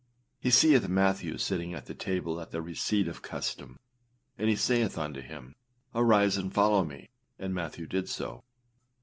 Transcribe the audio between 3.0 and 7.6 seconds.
of custom, and he saith unto him, âArise, and follow me,â and